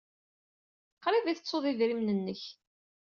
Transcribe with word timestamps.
Qrib 1.03 1.25
ay 1.25 1.35
tettud 1.37 1.65
idrimen-nnek. 1.71 2.43